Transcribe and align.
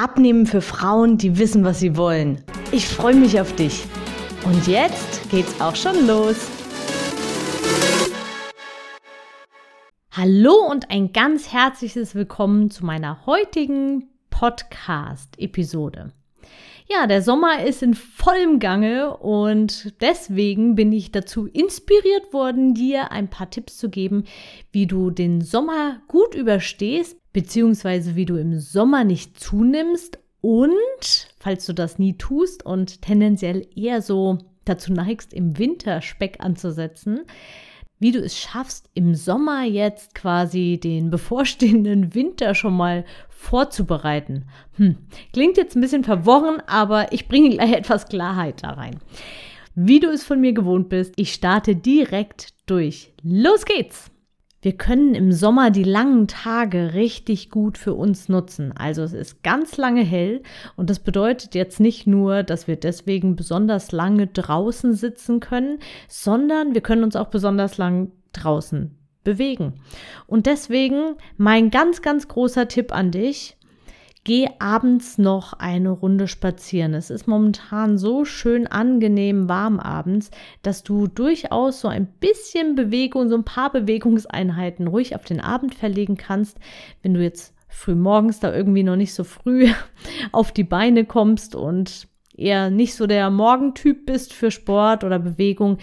Abnehmen 0.00 0.46
für 0.46 0.60
Frauen, 0.60 1.18
die 1.18 1.38
wissen, 1.40 1.64
was 1.64 1.80
sie 1.80 1.96
wollen. 1.96 2.44
Ich 2.70 2.86
freue 2.86 3.16
mich 3.16 3.40
auf 3.40 3.52
dich. 3.56 3.84
Und 4.44 4.68
jetzt 4.68 5.28
geht's 5.28 5.60
auch 5.60 5.74
schon 5.74 6.06
los. 6.06 6.36
Hallo 10.12 10.54
und 10.70 10.88
ein 10.92 11.12
ganz 11.12 11.52
herzliches 11.52 12.14
Willkommen 12.14 12.70
zu 12.70 12.86
meiner 12.86 13.26
heutigen 13.26 14.08
Podcast-Episode. 14.30 16.12
Ja, 16.86 17.08
der 17.08 17.20
Sommer 17.20 17.64
ist 17.64 17.82
in 17.82 17.94
vollem 17.94 18.60
Gange 18.60 19.16
und 19.16 20.00
deswegen 20.00 20.76
bin 20.76 20.92
ich 20.92 21.10
dazu 21.10 21.48
inspiriert 21.48 22.32
worden, 22.32 22.72
dir 22.72 23.10
ein 23.10 23.28
paar 23.28 23.50
Tipps 23.50 23.76
zu 23.76 23.90
geben, 23.90 24.26
wie 24.70 24.86
du 24.86 25.10
den 25.10 25.40
Sommer 25.40 26.00
gut 26.06 26.36
überstehst, 26.36 27.18
beziehungsweise 27.38 28.16
wie 28.16 28.24
du 28.24 28.34
im 28.34 28.58
Sommer 28.58 29.04
nicht 29.04 29.38
zunimmst 29.38 30.18
und, 30.40 31.28
falls 31.38 31.66
du 31.66 31.72
das 31.72 31.96
nie 31.96 32.14
tust 32.14 32.66
und 32.66 33.00
tendenziell 33.00 33.64
eher 33.76 34.02
so 34.02 34.38
dazu 34.64 34.92
neigst, 34.92 35.32
im 35.32 35.56
Winter 35.56 36.02
Speck 36.02 36.38
anzusetzen, 36.40 37.20
wie 38.00 38.10
du 38.10 38.18
es 38.18 38.36
schaffst, 38.36 38.90
im 38.94 39.14
Sommer 39.14 39.62
jetzt 39.62 40.16
quasi 40.16 40.80
den 40.82 41.10
bevorstehenden 41.12 42.12
Winter 42.12 42.56
schon 42.56 42.76
mal 42.76 43.04
vorzubereiten. 43.28 44.46
Hm, 44.72 44.96
klingt 45.32 45.58
jetzt 45.58 45.76
ein 45.76 45.80
bisschen 45.80 46.02
verworren, 46.02 46.60
aber 46.66 47.12
ich 47.12 47.28
bringe 47.28 47.50
gleich 47.50 47.72
etwas 47.76 48.08
Klarheit 48.08 48.64
da 48.64 48.70
rein. 48.70 48.98
Wie 49.76 50.00
du 50.00 50.08
es 50.08 50.24
von 50.24 50.40
mir 50.40 50.54
gewohnt 50.54 50.88
bist, 50.88 51.12
ich 51.14 51.32
starte 51.32 51.76
direkt 51.76 52.48
durch. 52.66 53.12
Los 53.22 53.64
geht's! 53.64 54.10
Wir 54.60 54.72
können 54.72 55.14
im 55.14 55.30
Sommer 55.30 55.70
die 55.70 55.84
langen 55.84 56.26
Tage 56.26 56.94
richtig 56.94 57.50
gut 57.50 57.78
für 57.78 57.94
uns 57.94 58.28
nutzen. 58.28 58.72
Also 58.76 59.02
es 59.02 59.12
ist 59.12 59.44
ganz 59.44 59.76
lange 59.76 60.02
hell 60.02 60.42
und 60.74 60.90
das 60.90 60.98
bedeutet 60.98 61.54
jetzt 61.54 61.78
nicht 61.78 62.08
nur, 62.08 62.42
dass 62.42 62.66
wir 62.66 62.74
deswegen 62.74 63.36
besonders 63.36 63.92
lange 63.92 64.26
draußen 64.26 64.94
sitzen 64.94 65.38
können, 65.38 65.78
sondern 66.08 66.74
wir 66.74 66.80
können 66.80 67.04
uns 67.04 67.14
auch 67.14 67.28
besonders 67.28 67.78
lang 67.78 68.10
draußen 68.32 68.98
bewegen. 69.22 69.74
Und 70.26 70.46
deswegen 70.46 71.16
mein 71.36 71.70
ganz, 71.70 72.02
ganz 72.02 72.26
großer 72.26 72.66
Tipp 72.66 72.92
an 72.92 73.10
dich, 73.10 73.57
geh 74.28 74.46
abends 74.58 75.16
noch 75.16 75.54
eine 75.54 75.88
Runde 75.88 76.28
spazieren. 76.28 76.92
Es 76.92 77.08
ist 77.08 77.26
momentan 77.26 77.96
so 77.96 78.26
schön 78.26 78.66
angenehm 78.66 79.48
warm 79.48 79.80
abends, 79.80 80.30
dass 80.60 80.82
du 80.82 81.06
durchaus 81.06 81.80
so 81.80 81.88
ein 81.88 82.06
bisschen 82.06 82.74
Bewegung, 82.74 83.30
so 83.30 83.36
ein 83.36 83.44
paar 83.44 83.72
Bewegungseinheiten 83.72 84.86
ruhig 84.86 85.16
auf 85.16 85.24
den 85.24 85.40
Abend 85.40 85.74
verlegen 85.74 86.18
kannst, 86.18 86.58
wenn 87.00 87.14
du 87.14 87.22
jetzt 87.22 87.54
früh 87.68 87.94
morgens 87.94 88.38
da 88.38 88.54
irgendwie 88.54 88.82
noch 88.82 88.96
nicht 88.96 89.14
so 89.14 89.24
früh 89.24 89.70
auf 90.32 90.52
die 90.52 90.64
Beine 90.64 91.06
kommst 91.06 91.54
und 91.54 92.06
eher 92.36 92.68
nicht 92.68 92.96
so 92.96 93.06
der 93.06 93.30
Morgentyp 93.30 94.04
bist 94.04 94.34
für 94.34 94.50
Sport 94.50 95.04
oder 95.04 95.18
Bewegung, 95.18 95.78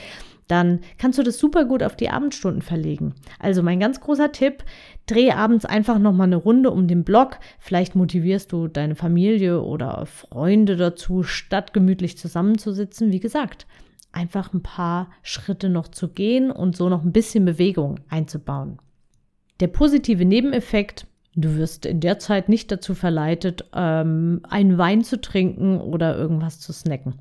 dann 0.47 0.79
kannst 0.97 1.17
du 1.17 1.23
das 1.23 1.39
super 1.39 1.65
gut 1.65 1.81
auf 1.81 1.95
die 1.95 2.09
Abendstunden 2.09 2.61
verlegen. 2.61 3.15
Also 3.39 3.63
mein 3.63 3.79
ganz 3.79 3.99
großer 3.99 4.31
Tipp, 4.31 4.63
dreh 5.08 5.31
abends 5.31 5.65
einfach 5.65 5.99
noch 5.99 6.14
mal 6.14 6.25
eine 6.25 6.36
Runde 6.36 6.71
um 6.71 6.87
den 6.87 7.03
Block. 7.03 7.39
Vielleicht 7.59 7.95
motivierst 7.95 8.52
du 8.52 8.67
deine 8.67 8.95
Familie 8.95 9.61
oder 9.61 10.05
Freunde 10.05 10.75
dazu, 10.75 11.23
statt 11.23 11.73
gemütlich 11.73 12.17
zusammenzusitzen. 12.17 13.11
Wie 13.11 13.20
gesagt, 13.20 13.65
einfach 14.11 14.53
ein 14.53 14.64
paar 14.64 15.09
Schritte 15.21 15.70
noch 15.70 15.89
zu 15.89 16.09
gehen 16.09 16.52
und 16.52 16.75
so 16.75 16.89
noch 16.89 17.03
ein 17.03 17.11
bisschen 17.11 17.45
Bewegung 17.45 17.99
einzubauen. 18.09 18.80
Der 19.59 19.67
positive 19.67 20.25
Nebeneffekt, 20.25 21.08
du 21.36 21.55
wirst 21.55 21.86
in 21.86 21.99
der 21.99 22.20
Zeit 22.20 22.49
nicht 22.49 22.71
dazu 22.71 22.93
verleitet, 22.93 23.65
ähm, 23.73 24.41
einen 24.49 24.77
Wein 24.77 25.03
zu 25.03 25.20
trinken 25.20 25.80
oder 25.80 26.17
irgendwas 26.17 26.59
zu 26.59 26.73
snacken. 26.73 27.15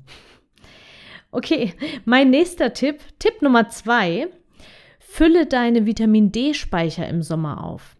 Okay, 1.35 1.73
mein 2.05 2.29
nächster 2.29 2.71
Tipp, 2.71 3.01
Tipp 3.19 3.41
Nummer 3.41 3.67
zwei, 3.67 4.29
fülle 4.99 5.45
deine 5.45 5.85
Vitamin 5.85 6.31
D-Speicher 6.31 7.09
im 7.09 7.23
Sommer 7.23 7.61
auf. 7.61 7.97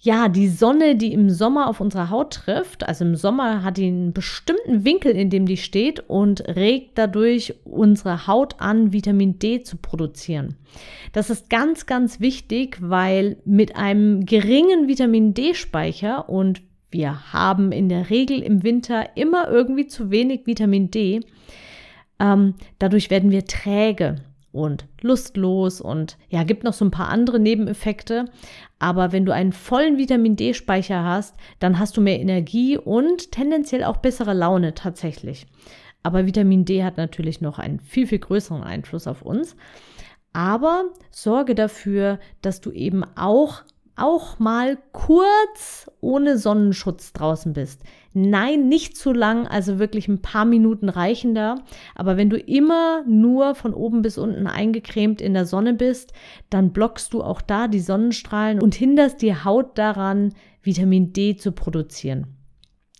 Ja, 0.00 0.28
die 0.28 0.48
Sonne, 0.48 0.96
die 0.96 1.12
im 1.12 1.30
Sommer 1.30 1.68
auf 1.68 1.80
unsere 1.80 2.10
Haut 2.10 2.32
trifft, 2.32 2.88
also 2.88 3.04
im 3.04 3.14
Sommer 3.14 3.62
hat 3.62 3.76
die 3.76 3.86
einen 3.86 4.12
bestimmten 4.12 4.84
Winkel, 4.84 5.12
in 5.12 5.30
dem 5.30 5.46
die 5.46 5.58
steht 5.58 6.00
und 6.10 6.40
regt 6.40 6.98
dadurch 6.98 7.54
unsere 7.62 8.26
Haut 8.26 8.56
an, 8.58 8.92
Vitamin 8.92 9.38
D 9.38 9.62
zu 9.62 9.76
produzieren. 9.76 10.56
Das 11.12 11.30
ist 11.30 11.50
ganz, 11.50 11.86
ganz 11.86 12.18
wichtig, 12.18 12.78
weil 12.80 13.36
mit 13.44 13.76
einem 13.76 14.26
geringen 14.26 14.88
Vitamin 14.88 15.34
D-Speicher 15.34 16.28
und 16.28 16.62
wir 16.90 17.32
haben 17.32 17.70
in 17.70 17.88
der 17.88 18.10
Regel 18.10 18.42
im 18.42 18.64
Winter 18.64 19.16
immer 19.16 19.48
irgendwie 19.48 19.86
zu 19.86 20.10
wenig 20.10 20.48
Vitamin 20.48 20.90
D, 20.90 21.20
ähm, 22.20 22.54
dadurch 22.78 23.10
werden 23.10 23.30
wir 23.30 23.46
träge 23.46 24.16
und 24.52 24.86
lustlos 25.00 25.80
und 25.80 26.18
ja, 26.28 26.42
gibt 26.44 26.64
noch 26.64 26.72
so 26.72 26.84
ein 26.84 26.90
paar 26.90 27.08
andere 27.08 27.38
Nebeneffekte. 27.38 28.26
Aber 28.78 29.12
wenn 29.12 29.24
du 29.24 29.32
einen 29.32 29.52
vollen 29.52 29.96
Vitamin 29.96 30.36
D-Speicher 30.36 31.04
hast, 31.04 31.34
dann 31.58 31.78
hast 31.78 31.96
du 31.96 32.00
mehr 32.00 32.20
Energie 32.20 32.76
und 32.76 33.32
tendenziell 33.32 33.84
auch 33.84 33.98
bessere 33.98 34.34
Laune 34.34 34.74
tatsächlich. 34.74 35.46
Aber 36.02 36.26
Vitamin 36.26 36.64
D 36.64 36.82
hat 36.82 36.96
natürlich 36.96 37.40
noch 37.40 37.58
einen 37.58 37.78
viel, 37.78 38.06
viel 38.06 38.18
größeren 38.18 38.62
Einfluss 38.62 39.06
auf 39.06 39.22
uns. 39.22 39.56
Aber 40.32 40.84
sorge 41.10 41.54
dafür, 41.54 42.18
dass 42.42 42.60
du 42.60 42.70
eben 42.70 43.04
auch 43.16 43.62
auch 44.00 44.38
mal 44.38 44.78
kurz 44.92 45.90
ohne 46.00 46.38
Sonnenschutz 46.38 47.12
draußen 47.12 47.52
bist. 47.52 47.82
Nein, 48.12 48.68
nicht 48.68 48.96
zu 48.96 49.12
lang, 49.12 49.46
also 49.46 49.78
wirklich 49.78 50.08
ein 50.08 50.22
paar 50.22 50.44
Minuten 50.44 50.88
reichen 50.88 51.34
da. 51.34 51.56
Aber 51.94 52.16
wenn 52.16 52.30
du 52.30 52.38
immer 52.38 53.04
nur 53.06 53.54
von 53.54 53.74
oben 53.74 54.02
bis 54.02 54.18
unten 54.18 54.46
eingecremt 54.46 55.20
in 55.20 55.34
der 55.34 55.46
Sonne 55.46 55.74
bist, 55.74 56.12
dann 56.48 56.72
blockst 56.72 57.12
du 57.12 57.22
auch 57.22 57.40
da 57.40 57.68
die 57.68 57.80
Sonnenstrahlen 57.80 58.60
und 58.60 58.74
hinderst 58.74 59.22
die 59.22 59.34
Haut 59.34 59.78
daran, 59.78 60.34
Vitamin 60.62 61.12
D 61.12 61.36
zu 61.36 61.52
produzieren. 61.52 62.26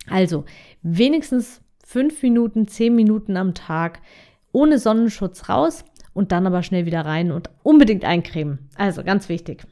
Also 0.08 0.44
wenigstens 0.82 1.60
fünf 1.84 2.22
Minuten, 2.22 2.68
zehn 2.68 2.94
Minuten 2.94 3.36
am 3.36 3.54
Tag 3.54 4.00
ohne 4.52 4.78
Sonnenschutz 4.78 5.48
raus 5.48 5.84
und 6.12 6.32
dann 6.32 6.46
aber 6.46 6.62
schnell 6.62 6.86
wieder 6.86 7.04
rein 7.04 7.32
und 7.32 7.50
unbedingt 7.62 8.04
eincremen. 8.04 8.70
Also 8.76 9.02
ganz 9.04 9.28
wichtig. 9.28 9.66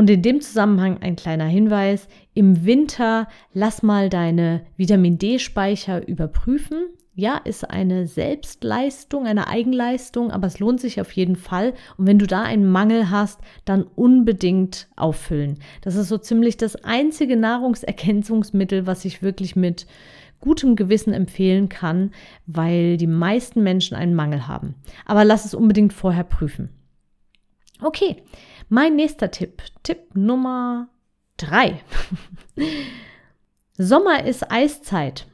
Und 0.00 0.08
in 0.08 0.22
dem 0.22 0.40
Zusammenhang 0.40 1.02
ein 1.02 1.14
kleiner 1.14 1.44
Hinweis. 1.44 2.08
Im 2.32 2.64
Winter 2.64 3.28
lass 3.52 3.82
mal 3.82 4.08
deine 4.08 4.64
Vitamin 4.78 5.18
D-Speicher 5.18 6.08
überprüfen. 6.08 6.86
Ja, 7.14 7.36
ist 7.36 7.68
eine 7.68 8.06
Selbstleistung, 8.06 9.26
eine 9.26 9.48
Eigenleistung, 9.48 10.30
aber 10.30 10.46
es 10.46 10.58
lohnt 10.58 10.80
sich 10.80 11.02
auf 11.02 11.12
jeden 11.12 11.36
Fall. 11.36 11.74
Und 11.98 12.06
wenn 12.06 12.18
du 12.18 12.26
da 12.26 12.40
einen 12.40 12.64
Mangel 12.66 13.10
hast, 13.10 13.40
dann 13.66 13.82
unbedingt 13.82 14.88
auffüllen. 14.96 15.58
Das 15.82 15.96
ist 15.96 16.08
so 16.08 16.16
ziemlich 16.16 16.56
das 16.56 16.76
einzige 16.76 17.36
Nahrungsergänzungsmittel, 17.36 18.86
was 18.86 19.04
ich 19.04 19.22
wirklich 19.22 19.54
mit 19.54 19.86
gutem 20.40 20.76
Gewissen 20.76 21.12
empfehlen 21.12 21.68
kann, 21.68 22.12
weil 22.46 22.96
die 22.96 23.06
meisten 23.06 23.62
Menschen 23.62 23.98
einen 23.98 24.14
Mangel 24.14 24.48
haben. 24.48 24.76
Aber 25.04 25.26
lass 25.26 25.44
es 25.44 25.52
unbedingt 25.52 25.92
vorher 25.92 26.24
prüfen. 26.24 26.70
Okay, 27.82 28.16
mein 28.70 28.96
nächster 28.96 29.30
Tipp, 29.30 29.62
Tipp 29.82 30.14
Nummer 30.14 30.88
drei. 31.36 31.80
Sommer 33.76 34.24
ist 34.24 34.50
Eiszeit. 34.50 35.26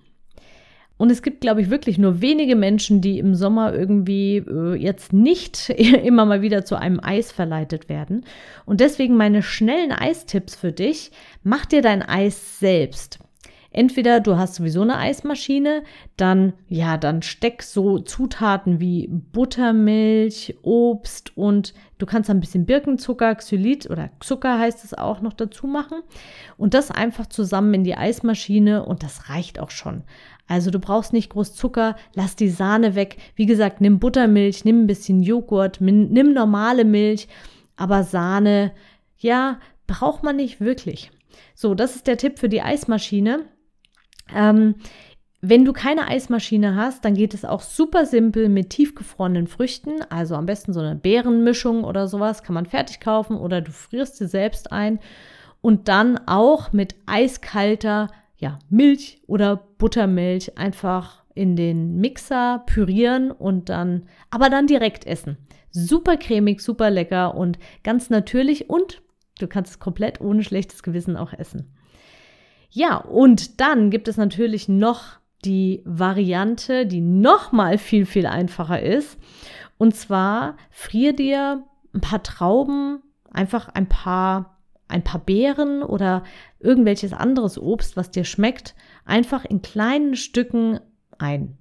Und 0.98 1.10
es 1.10 1.20
gibt, 1.20 1.42
glaube 1.42 1.60
ich, 1.60 1.68
wirklich 1.68 1.98
nur 1.98 2.22
wenige 2.22 2.56
Menschen, 2.56 3.02
die 3.02 3.18
im 3.18 3.34
Sommer 3.34 3.74
irgendwie 3.74 4.38
äh, 4.38 4.74
jetzt 4.76 5.12
nicht 5.12 5.68
immer 5.70 6.24
mal 6.24 6.40
wieder 6.40 6.64
zu 6.64 6.76
einem 6.76 6.98
Eis 7.02 7.32
verleitet 7.32 7.88
werden. 7.88 8.24
Und 8.64 8.80
deswegen 8.80 9.16
meine 9.16 9.42
schnellen 9.42 9.92
Eistipps 9.92 10.56
für 10.56 10.72
dich. 10.72 11.10
Mach 11.42 11.66
dir 11.66 11.82
dein 11.82 12.02
Eis 12.02 12.58
selbst. 12.58 13.18
Entweder 13.76 14.20
du 14.20 14.38
hast 14.38 14.54
sowieso 14.54 14.80
eine 14.80 14.96
Eismaschine, 14.96 15.82
dann 16.16 16.54
ja, 16.66 16.96
dann 16.96 17.20
steck 17.20 17.62
so 17.62 17.98
Zutaten 17.98 18.80
wie 18.80 19.06
Buttermilch, 19.06 20.56
Obst 20.62 21.36
und 21.36 21.74
du 21.98 22.06
kannst 22.06 22.30
ein 22.30 22.40
bisschen 22.40 22.64
Birkenzucker, 22.64 23.34
Xylit 23.34 23.90
oder 23.90 24.08
Zucker 24.20 24.58
heißt 24.58 24.82
es 24.82 24.94
auch 24.94 25.20
noch 25.20 25.34
dazu 25.34 25.66
machen 25.66 25.98
und 26.56 26.72
das 26.72 26.90
einfach 26.90 27.26
zusammen 27.26 27.74
in 27.74 27.84
die 27.84 27.98
Eismaschine 27.98 28.82
und 28.82 29.02
das 29.02 29.28
reicht 29.28 29.60
auch 29.60 29.70
schon. 29.70 30.04
Also 30.48 30.70
du 30.70 30.78
brauchst 30.78 31.12
nicht 31.12 31.28
groß 31.28 31.54
Zucker, 31.54 31.96
lass 32.14 32.34
die 32.34 32.48
Sahne 32.48 32.94
weg. 32.94 33.18
Wie 33.34 33.44
gesagt, 33.44 33.82
nimm 33.82 33.98
Buttermilch, 33.98 34.64
nimm 34.64 34.84
ein 34.84 34.86
bisschen 34.86 35.22
Joghurt, 35.22 35.82
nimm 35.82 36.32
normale 36.32 36.86
Milch, 36.86 37.28
aber 37.76 38.04
Sahne, 38.04 38.72
ja, 39.18 39.60
braucht 39.86 40.22
man 40.22 40.36
nicht 40.36 40.62
wirklich. 40.62 41.10
So, 41.54 41.74
das 41.74 41.94
ist 41.94 42.06
der 42.06 42.16
Tipp 42.16 42.38
für 42.38 42.48
die 42.48 42.62
Eismaschine. 42.62 43.44
Ähm, 44.34 44.76
wenn 45.42 45.64
du 45.64 45.72
keine 45.72 46.08
Eismaschine 46.08 46.74
hast, 46.74 47.04
dann 47.04 47.14
geht 47.14 47.34
es 47.34 47.44
auch 47.44 47.60
super 47.60 48.06
simpel 48.06 48.48
mit 48.48 48.70
tiefgefrorenen 48.70 49.46
Früchten. 49.46 50.02
Also 50.08 50.34
am 50.34 50.46
besten 50.46 50.72
so 50.72 50.80
eine 50.80 50.96
Beerenmischung 50.96 51.84
oder 51.84 52.08
sowas 52.08 52.42
kann 52.42 52.54
man 52.54 52.66
fertig 52.66 53.00
kaufen 53.00 53.36
oder 53.36 53.60
du 53.60 53.70
frierst 53.70 54.16
sie 54.16 54.26
selbst 54.26 54.72
ein. 54.72 54.98
Und 55.60 55.88
dann 55.88 56.18
auch 56.26 56.72
mit 56.72 56.94
eiskalter 57.06 58.08
ja, 58.38 58.58
Milch 58.70 59.22
oder 59.26 59.56
Buttermilch 59.78 60.58
einfach 60.58 61.22
in 61.34 61.54
den 61.54 61.96
Mixer 61.98 62.62
pürieren 62.66 63.30
und 63.30 63.68
dann, 63.68 64.08
aber 64.30 64.50
dann 64.50 64.66
direkt 64.66 65.06
essen. 65.06 65.36
Super 65.70 66.16
cremig, 66.16 66.60
super 66.60 66.90
lecker 66.90 67.34
und 67.34 67.58
ganz 67.84 68.08
natürlich 68.08 68.70
und 68.70 69.02
du 69.38 69.46
kannst 69.46 69.72
es 69.72 69.78
komplett 69.78 70.20
ohne 70.20 70.42
schlechtes 70.42 70.82
Gewissen 70.82 71.16
auch 71.16 71.32
essen. 71.32 71.75
Ja, 72.76 72.98
und 72.98 73.62
dann 73.62 73.88
gibt 73.88 74.06
es 74.06 74.18
natürlich 74.18 74.68
noch 74.68 75.16
die 75.46 75.80
Variante, 75.86 76.84
die 76.84 77.00
noch 77.00 77.50
mal 77.50 77.78
viel, 77.78 78.04
viel 78.04 78.26
einfacher 78.26 78.82
ist. 78.82 79.18
Und 79.78 79.96
zwar 79.96 80.58
frier 80.70 81.14
dir 81.14 81.64
ein 81.94 82.02
paar 82.02 82.22
Trauben, 82.22 83.02
einfach 83.30 83.70
ein 83.70 83.88
paar, 83.88 84.58
ein 84.88 85.02
paar 85.02 85.22
Beeren 85.22 85.82
oder 85.82 86.22
irgendwelches 86.60 87.14
anderes 87.14 87.58
Obst, 87.58 87.96
was 87.96 88.10
dir 88.10 88.24
schmeckt, 88.24 88.74
einfach 89.06 89.46
in 89.46 89.62
kleinen 89.62 90.14
Stücken 90.14 90.78
ein. 91.16 91.56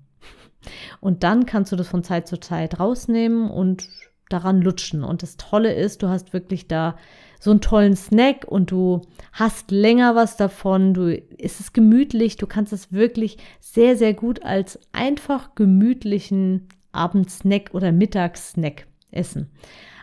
Und 0.99 1.23
dann 1.23 1.45
kannst 1.45 1.71
du 1.71 1.77
das 1.77 1.87
von 1.87 2.03
Zeit 2.03 2.27
zu 2.27 2.41
Zeit 2.41 2.77
rausnehmen 2.77 3.49
und 3.49 3.87
daran 4.27 4.61
lutschen. 4.61 5.05
Und 5.05 5.23
das 5.23 5.37
Tolle 5.37 5.75
ist, 5.75 6.03
du 6.03 6.09
hast 6.09 6.33
wirklich 6.33 6.67
da 6.67 6.97
so 7.39 7.51
einen 7.51 7.61
tollen 7.61 7.95
Snack 7.95 8.45
und 8.45 8.71
du 8.71 9.01
hast 9.31 9.71
länger 9.71 10.15
was 10.15 10.37
davon. 10.37 10.93
Du 10.93 11.15
ist 11.15 11.59
es 11.59 11.73
gemütlich, 11.73 12.37
du 12.37 12.47
kannst 12.47 12.73
es 12.73 12.91
wirklich 12.91 13.37
sehr 13.59 13.97
sehr 13.97 14.13
gut 14.13 14.43
als 14.43 14.79
einfach 14.91 15.55
gemütlichen 15.55 16.67
Abendsnack 16.91 17.69
oder 17.73 17.91
Mittagssnack 17.91 18.87
essen. 19.11 19.49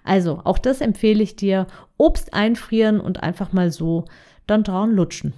Also, 0.05 0.41
auch 0.45 0.59
das 0.59 0.81
empfehle 0.81 1.23
ich 1.23 1.37
dir. 1.37 1.67
Obst 1.97 2.35
einfrieren 2.35 3.01
und 3.01 3.23
einfach 3.23 3.53
mal 3.53 3.71
so 3.71 4.07
dann 4.47 4.65
dran 4.65 4.93
lutschen. 4.93 5.33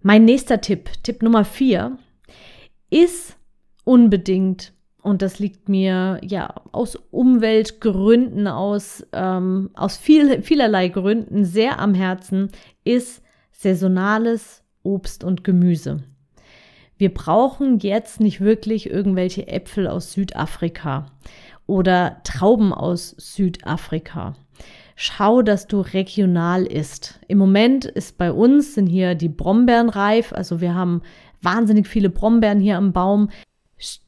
Mein 0.00 0.24
nächster 0.24 0.60
Tipp, 0.60 0.90
Tipp 1.02 1.22
Nummer 1.22 1.44
4, 1.44 1.98
ist 2.90 3.36
unbedingt 3.84 4.72
und 5.02 5.20
das 5.20 5.40
liegt 5.40 5.68
mir 5.68 6.20
ja 6.22 6.54
aus 6.70 6.96
Umweltgründen, 7.10 8.46
aus, 8.46 9.04
ähm, 9.12 9.70
aus 9.74 9.96
viel, 9.96 10.42
vielerlei 10.42 10.88
Gründen 10.88 11.44
sehr 11.44 11.80
am 11.80 11.92
Herzen, 11.92 12.50
ist 12.84 13.22
saisonales 13.50 14.62
Obst 14.84 15.24
und 15.24 15.42
Gemüse. 15.42 16.04
Wir 16.96 17.12
brauchen 17.12 17.80
jetzt 17.80 18.20
nicht 18.20 18.40
wirklich 18.40 18.88
irgendwelche 18.88 19.48
Äpfel 19.48 19.88
aus 19.88 20.12
Südafrika 20.12 21.06
oder 21.66 22.18
Trauben 22.22 22.72
aus 22.72 23.16
Südafrika. 23.18 24.36
Schau, 24.94 25.42
dass 25.42 25.66
du 25.66 25.80
regional 25.80 26.64
isst. 26.64 27.18
Im 27.26 27.38
Moment 27.38 27.86
ist 27.86 28.18
bei 28.18 28.30
uns 28.30 28.74
sind 28.74 28.86
hier 28.86 29.16
die 29.16 29.28
Brombeeren 29.28 29.88
reif, 29.88 30.32
also 30.32 30.60
wir 30.60 30.74
haben 30.74 31.02
wahnsinnig 31.40 31.88
viele 31.88 32.08
Brombeeren 32.08 32.60
hier 32.60 32.76
am 32.76 32.92
Baum 32.92 33.30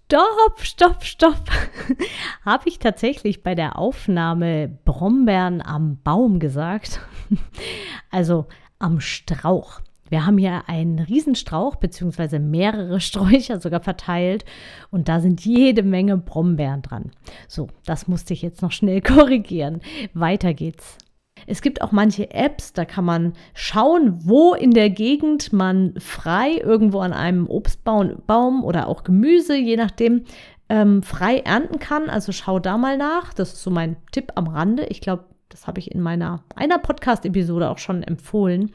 stopp, 0.06 0.60
stopp, 0.60 1.04
stopp. 1.04 1.50
Habe 2.44 2.68
ich 2.68 2.78
tatsächlich 2.78 3.42
bei 3.42 3.54
der 3.54 3.78
Aufnahme 3.78 4.68
Brombeeren 4.84 5.62
am 5.62 5.98
Baum 6.02 6.38
gesagt? 6.38 7.00
also 8.10 8.46
am 8.78 9.00
Strauch. 9.00 9.80
Wir 10.10 10.26
haben 10.26 10.38
hier 10.38 10.68
einen 10.68 10.98
Riesenstrauch 10.98 11.76
beziehungsweise 11.76 12.38
mehrere 12.38 13.00
Sträucher 13.02 13.60
sogar 13.60 13.80
verteilt 13.80 14.44
und 14.90 15.08
da 15.08 15.20
sind 15.20 15.44
jede 15.44 15.82
Menge 15.82 16.16
Brombeeren 16.18 16.82
dran. 16.82 17.10
So, 17.48 17.68
das 17.86 18.06
musste 18.06 18.34
ich 18.34 18.42
jetzt 18.42 18.62
noch 18.62 18.72
schnell 18.72 19.00
korrigieren. 19.00 19.80
Weiter 20.12 20.54
geht's. 20.54 20.98
Es 21.46 21.62
gibt 21.62 21.82
auch 21.82 21.93
manche 21.93 22.32
Apps, 22.32 22.73
da 22.73 22.85
kann 22.85 23.05
man 23.05 23.32
schauen, 23.55 24.19
wo 24.25 24.55
in 24.55 24.73
der 24.73 24.91
Gegend 24.91 25.52
man 25.52 25.94
frei 25.99 26.56
irgendwo 26.62 27.00
an 27.00 27.12
einem 27.12 27.49
Obstbaum 27.49 28.64
oder 28.64 28.88
auch 28.88 29.05
Gemüse, 29.05 29.56
je 29.56 29.76
nachdem, 29.76 30.25
ähm, 30.69 31.02
frei 31.02 31.38
ernten 31.38 31.79
kann. 31.79 32.08
Also 32.08 32.32
schau 32.32 32.58
da 32.58 32.79
mal 32.79 32.96
nach. 32.96 33.35
Das 33.35 33.52
ist 33.52 33.62
so 33.62 33.70
mein 33.70 33.96
Tipp 34.12 34.32
am 34.35 34.49
Rande. 34.49 34.87
Ich 34.87 35.00
glaube, 35.00 35.25
das 35.49 35.67
habe 35.67 35.79
ich 35.79 35.93
in 35.93 36.00
meiner 36.00 36.43
einer 36.56 36.79
Podcast-Episode 36.79 37.70
auch 37.70 37.79
schon 37.79 38.02
empfohlen. 38.02 38.73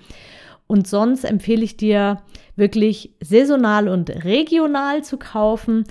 Und 0.68 0.88
sonst 0.88 1.24
empfehle 1.24 1.64
ich 1.64 1.78
dir 1.78 2.22
wirklich 2.56 3.16
saisonal 3.22 3.88
und 3.88 4.10
regional 4.24 5.04
zu 5.04 5.18
kaufen 5.18 5.86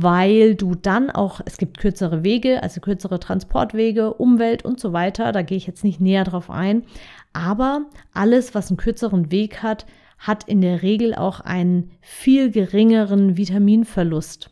weil 0.00 0.54
du 0.54 0.76
dann 0.76 1.10
auch, 1.10 1.40
es 1.44 1.56
gibt 1.56 1.78
kürzere 1.78 2.22
Wege, 2.22 2.62
also 2.62 2.80
kürzere 2.80 3.18
Transportwege, 3.18 4.14
Umwelt 4.14 4.64
und 4.64 4.78
so 4.78 4.92
weiter. 4.92 5.32
Da 5.32 5.42
gehe 5.42 5.56
ich 5.56 5.66
jetzt 5.66 5.82
nicht 5.82 6.00
näher 6.00 6.22
drauf 6.22 6.50
ein. 6.50 6.84
Aber 7.32 7.86
alles, 8.14 8.54
was 8.54 8.70
einen 8.70 8.76
kürzeren 8.76 9.32
Weg 9.32 9.60
hat, 9.60 9.86
hat 10.16 10.44
in 10.44 10.60
der 10.60 10.82
Regel 10.82 11.16
auch 11.16 11.40
einen 11.40 11.90
viel 12.00 12.52
geringeren 12.52 13.36
Vitaminverlust. 13.36 14.50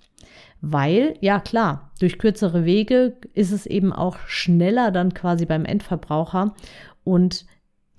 Weil, 0.63 1.15
ja 1.21 1.39
klar, 1.39 1.93
durch 2.01 2.19
kürzere 2.19 2.65
Wege 2.65 3.17
ist 3.33 3.53
es 3.53 3.67
eben 3.67 3.93
auch 3.93 4.19
schneller 4.27 4.91
dann 4.91 5.15
quasi 5.15 5.47
beim 5.47 5.65
Endverbraucher 5.65 6.55
und 7.05 7.47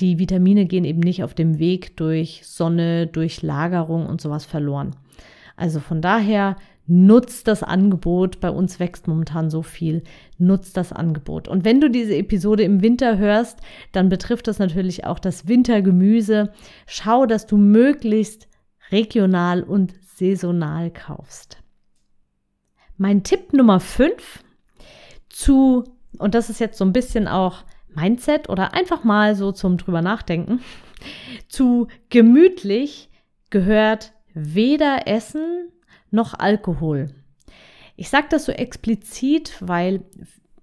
die 0.02 0.20
Vitamine 0.20 0.66
gehen 0.66 0.84
eben 0.84 1.00
nicht 1.00 1.24
auf 1.24 1.34
dem 1.34 1.60
Weg 1.60 1.96
durch 1.96 2.42
Sonne, 2.44 3.08
durch 3.08 3.42
Lagerung 3.42 4.06
und 4.06 4.20
sowas 4.20 4.46
verloren. 4.46 4.96
Also 5.58 5.82
von 5.82 6.02
daher 6.02 6.56
nutzt 6.86 7.48
das 7.48 7.64
Angebot. 7.64 8.40
Bei 8.40 8.50
uns 8.50 8.80
wächst 8.80 9.08
momentan 9.08 9.50
so 9.50 9.62
viel. 9.62 10.04
Nutzt 10.38 10.78
das 10.78 10.94
Angebot. 10.94 11.50
Und 11.50 11.66
wenn 11.66 11.82
du 11.82 11.90
diese 11.90 12.16
Episode 12.16 12.64
im 12.64 12.82
Winter 12.82 13.18
hörst, 13.18 13.60
dann 13.92 14.08
betrifft 14.08 14.48
das 14.48 14.60
natürlich 14.60 15.06
auch 15.06 15.20
das 15.20 15.48
Wintergemüse. 15.48 16.54
Schau, 16.86 17.26
dass 17.26 17.46
du 17.46 17.58
möglichst 17.58 18.48
regional 18.92 19.64
und 19.64 19.94
saisonal 20.16 20.92
kaufst. 20.92 21.58
Mein 22.98 23.24
Tipp 23.24 23.52
Nummer 23.54 23.80
5 23.80 24.44
zu, 25.30 25.84
und 26.18 26.34
das 26.34 26.50
ist 26.50 26.60
jetzt 26.60 26.78
so 26.78 26.86
ein 26.86 26.94
bisschen 26.94 27.28
auch 27.28 27.64
Mindset 27.94 28.50
oder 28.50 28.74
einfach 28.74 29.04
mal 29.04 29.36
so 29.36 29.52
zum 29.52 29.78
drüber 29.78 30.02
nachdenken, 30.02 30.62
zu 31.48 31.88
gemütlich 32.10 33.10
gehört 33.50 34.14
weder 34.38 35.08
Essen 35.08 35.72
noch 36.12 36.34
Alkohol. 36.36 37.08
Ich 37.96 38.10
sage 38.10 38.28
das 38.30 38.46
so 38.46 38.52
explizit, 38.52 39.56
weil 39.60 40.04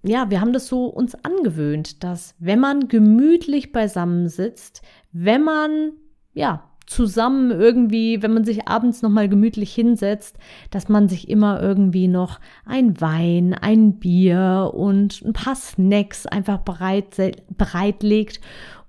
ja, 0.05 0.31
wir 0.31 0.41
haben 0.41 0.53
das 0.53 0.67
so 0.69 0.87
uns 0.87 1.15
angewöhnt, 1.25 2.05
dass 2.05 2.35
wenn 2.39 2.61
man 2.61 2.89
gemütlich 2.89 3.73
beisammen 3.73 4.29
sitzt, 4.29 4.83
wenn 5.13 5.43
man 5.43 5.93
ja 6.35 6.63
zusammen 6.87 7.51
irgendwie, 7.51 8.23
wenn 8.23 8.35
man 8.35 8.45
sich 8.45 8.69
abends 8.69 9.01
noch 9.03 9.11
mal 9.11 9.29
gemütlich 9.29 9.75
hinsetzt, 9.75 10.39
dass 10.71 10.89
man 10.89 11.09
sich 11.09 11.29
immer 11.29 11.61
irgendwie 11.61 12.09
noch 12.09 12.41
ein 12.67 13.01
Wein, 13.01 13.55
ein 13.55 13.99
Bier 13.99 14.71
und 14.75 15.23
ein 15.25 15.33
paar 15.33 15.57
Snacks 15.57 16.27
einfach 16.27 16.59
bereit 16.59 17.17
bereitlegt 17.57 18.41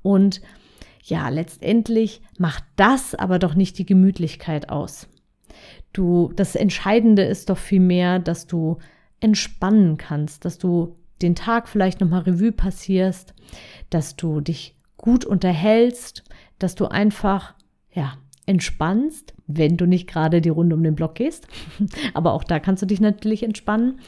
und 0.01 0.41
ja, 1.05 1.29
letztendlich 1.29 2.21
macht 2.39 2.63
das 2.75 3.13
aber 3.13 3.37
doch 3.37 3.53
nicht 3.53 3.77
die 3.77 3.85
Gemütlichkeit 3.85 4.69
aus. 4.69 5.07
Du, 5.93 6.33
das 6.35 6.55
Entscheidende 6.55 7.23
ist 7.23 7.49
doch 7.49 7.59
vielmehr, 7.59 8.17
dass 8.19 8.47
du 8.47 8.79
entspannen 9.19 9.97
kannst, 9.97 10.45
dass 10.45 10.57
du 10.57 10.95
den 11.21 11.35
Tag 11.35 11.69
vielleicht 11.69 12.01
nochmal 12.01 12.21
Revue 12.21 12.51
passierst, 12.51 13.35
dass 13.91 14.15
du 14.15 14.41
dich 14.41 14.75
gut 14.97 15.25
unterhältst, 15.25 16.23
dass 16.57 16.73
du 16.73 16.85
einfach, 16.85 17.53
ja, 17.93 18.17
entspannst, 18.47 19.33
wenn 19.47 19.77
du 19.77 19.85
nicht 19.85 20.07
gerade 20.07 20.41
die 20.41 20.49
Runde 20.49 20.75
um 20.75 20.83
den 20.83 20.95
Block 20.95 21.15
gehst. 21.15 21.47
Aber 22.15 22.33
auch 22.33 22.43
da 22.43 22.59
kannst 22.59 22.81
du 22.81 22.87
dich 22.87 22.99
natürlich 22.99 23.43
entspannen. 23.43 23.99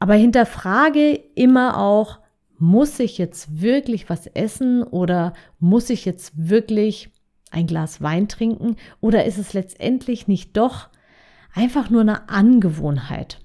Aber 0.00 0.14
hinterfrage 0.14 1.12
immer 1.34 1.78
auch, 1.78 2.18
muss 2.62 3.00
ich 3.00 3.18
jetzt 3.18 3.60
wirklich 3.60 4.08
was 4.08 4.28
essen 4.28 4.84
oder 4.84 5.32
muss 5.58 5.90
ich 5.90 6.04
jetzt 6.04 6.48
wirklich 6.48 7.10
ein 7.50 7.66
Glas 7.66 8.00
Wein 8.00 8.28
trinken 8.28 8.76
oder 9.00 9.24
ist 9.24 9.36
es 9.36 9.52
letztendlich 9.52 10.28
nicht 10.28 10.56
doch 10.56 10.88
einfach 11.52 11.90
nur 11.90 12.02
eine 12.02 12.28
Angewohnheit. 12.28 13.40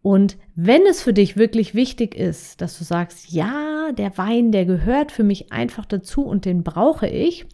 Und 0.00 0.38
wenn 0.54 0.86
es 0.86 1.02
für 1.02 1.12
dich 1.12 1.36
wirklich 1.36 1.74
wichtig 1.74 2.14
ist, 2.14 2.62
dass 2.62 2.78
du 2.78 2.84
sagst, 2.84 3.30
ja, 3.30 3.92
der 3.92 4.16
Wein, 4.16 4.50
der 4.50 4.64
gehört 4.64 5.12
für 5.12 5.24
mich 5.24 5.52
einfach 5.52 5.84
dazu 5.84 6.22
und 6.22 6.46
den 6.46 6.64
brauche 6.64 7.06
ich, 7.06 7.44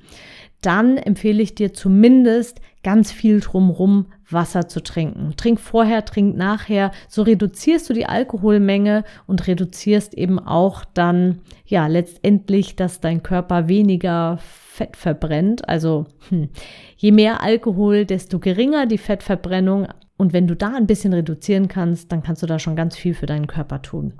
dann 0.60 0.96
empfehle 0.96 1.42
ich 1.42 1.54
dir 1.54 1.72
zumindest 1.72 2.60
ganz 2.82 3.12
viel 3.12 3.40
drumrum 3.40 4.06
Wasser 4.30 4.68
zu 4.68 4.82
trinken. 4.82 5.34
Trink 5.36 5.60
vorher, 5.60 6.04
trink 6.04 6.36
nachher. 6.36 6.90
So 7.08 7.22
reduzierst 7.22 7.88
du 7.88 7.94
die 7.94 8.06
Alkoholmenge 8.06 9.04
und 9.26 9.46
reduzierst 9.46 10.14
eben 10.14 10.38
auch 10.38 10.84
dann, 10.84 11.40
ja, 11.66 11.86
letztendlich, 11.86 12.76
dass 12.76 13.00
dein 13.00 13.22
Körper 13.22 13.68
weniger 13.68 14.38
Fett 14.38 14.96
verbrennt. 14.96 15.68
Also, 15.68 16.06
hm, 16.28 16.48
je 16.96 17.12
mehr 17.12 17.42
Alkohol, 17.42 18.04
desto 18.04 18.38
geringer 18.38 18.86
die 18.86 18.98
Fettverbrennung. 18.98 19.88
Und 20.16 20.32
wenn 20.32 20.46
du 20.46 20.56
da 20.56 20.74
ein 20.74 20.86
bisschen 20.86 21.12
reduzieren 21.12 21.68
kannst, 21.68 22.12
dann 22.12 22.22
kannst 22.22 22.42
du 22.42 22.46
da 22.46 22.58
schon 22.58 22.76
ganz 22.76 22.96
viel 22.96 23.14
für 23.14 23.26
deinen 23.26 23.46
Körper 23.46 23.82
tun. 23.82 24.14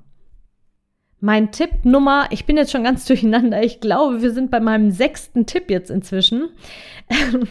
Mein 1.21 1.51
Tipp 1.51 1.85
Nummer, 1.85 2.29
ich 2.31 2.47
bin 2.47 2.57
jetzt 2.57 2.71
schon 2.71 2.85
ganz 2.85 3.05
durcheinander, 3.07 3.63
ich 3.63 3.81
glaube, 3.81 4.23
wir 4.23 4.33
sind 4.33 4.51
bei 4.51 4.61
meinem 4.61 4.91
sechsten 4.91 5.47
Tipp 5.47 5.71
jetzt 5.71 5.91
inzwischen. 5.91 6.51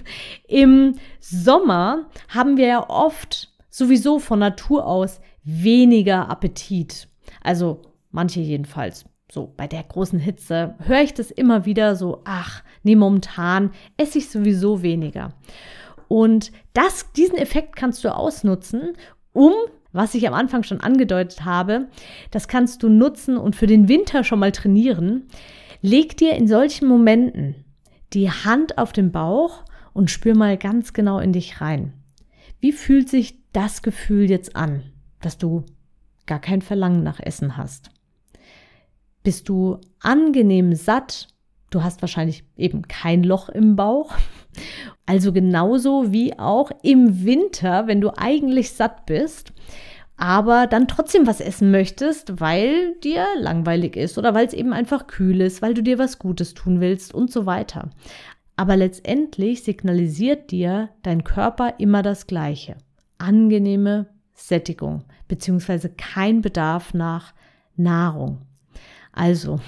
Im 0.47 0.95
Sommer 1.19 2.09
haben 2.29 2.57
wir 2.57 2.67
ja 2.67 2.89
oft 2.89 3.51
sowieso 3.69 4.19
von 4.19 4.39
Natur 4.39 4.85
aus 4.85 5.19
weniger 5.43 6.29
Appetit. 6.29 7.07
Also 7.41 7.81
manche 8.11 8.39
jedenfalls. 8.39 9.05
So 9.29 9.53
bei 9.57 9.67
der 9.67 9.83
großen 9.83 10.19
Hitze 10.19 10.75
höre 10.79 11.01
ich 11.01 11.13
das 11.13 11.31
immer 11.31 11.65
wieder 11.65 11.97
so, 11.97 12.21
ach, 12.23 12.63
nee, 12.83 12.95
momentan 12.95 13.71
esse 13.97 14.19
ich 14.19 14.29
sowieso 14.29 14.81
weniger. 14.81 15.33
Und 16.07 16.53
das, 16.73 17.11
diesen 17.11 17.37
Effekt 17.37 17.75
kannst 17.75 18.05
du 18.05 18.15
ausnutzen, 18.15 18.93
um 19.33 19.53
was 19.97 20.15
ich 20.15 20.27
am 20.27 20.33
Anfang 20.33 20.63
schon 20.63 20.79
angedeutet 20.79 21.43
habe, 21.43 21.87
das 22.31 22.47
kannst 22.47 22.83
du 22.83 22.89
nutzen 22.89 23.35
und 23.35 23.55
für 23.55 23.67
den 23.67 23.89
Winter 23.89 24.23
schon 24.23 24.39
mal 24.39 24.51
trainieren. 24.51 25.27
Leg 25.81 26.15
dir 26.15 26.35
in 26.35 26.47
solchen 26.47 26.87
Momenten 26.87 27.55
die 28.13 28.29
Hand 28.31 28.77
auf 28.77 28.93
den 28.93 29.11
Bauch 29.11 29.63
und 29.93 30.09
spür 30.09 30.35
mal 30.35 30.57
ganz 30.57 30.93
genau 30.93 31.19
in 31.19 31.33
dich 31.33 31.59
rein. 31.59 31.93
Wie 32.59 32.71
fühlt 32.71 33.09
sich 33.09 33.39
das 33.51 33.81
Gefühl 33.81 34.29
jetzt 34.29 34.55
an, 34.55 34.83
dass 35.21 35.37
du 35.37 35.65
gar 36.25 36.39
kein 36.39 36.61
Verlangen 36.61 37.03
nach 37.03 37.19
Essen 37.19 37.57
hast? 37.57 37.89
Bist 39.23 39.49
du 39.49 39.79
angenehm 39.99 40.73
satt? 40.73 41.27
Du 41.69 41.83
hast 41.83 42.01
wahrscheinlich 42.01 42.45
eben 42.55 42.83
kein 42.83 43.23
Loch 43.23 43.49
im 43.49 43.75
Bauch. 43.75 44.13
Also 45.05 45.31
genauso 45.33 46.11
wie 46.11 46.37
auch 46.37 46.71
im 46.83 47.23
Winter, 47.23 47.87
wenn 47.87 48.01
du 48.01 48.11
eigentlich 48.17 48.71
satt 48.71 49.05
bist, 49.05 49.53
aber 50.17 50.65
dann 50.65 50.87
trotzdem 50.87 51.27
was 51.27 51.39
essen 51.39 51.69
möchtest, 51.69 52.39
weil 52.41 52.95
dir 53.03 53.25
langweilig 53.39 53.95
ist 53.95 54.17
oder 54.17 54.33
weil 54.33 54.47
es 54.47 54.53
eben 54.53 54.73
einfach 54.73 55.07
kühl 55.07 55.41
ist, 55.41 55.61
weil 55.61 55.75
du 55.75 55.83
dir 55.83 55.99
was 55.99 56.17
Gutes 56.17 56.55
tun 56.55 56.81
willst 56.81 57.13
und 57.13 57.31
so 57.31 57.45
weiter. 57.45 57.89
Aber 58.55 58.75
letztendlich 58.75 59.63
signalisiert 59.63 60.49
dir 60.49 60.89
dein 61.03 61.23
Körper 61.23 61.75
immer 61.77 62.01
das 62.01 62.25
Gleiche. 62.25 62.77
Angenehme 63.19 64.07
Sättigung 64.33 65.03
beziehungsweise 65.27 65.89
kein 65.89 66.41
Bedarf 66.41 66.93
nach 66.93 67.33
Nahrung. 67.75 68.41
Also, 69.11 69.59